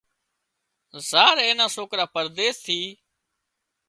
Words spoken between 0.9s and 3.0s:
زار اين نا سوڪرا پرديس ٿي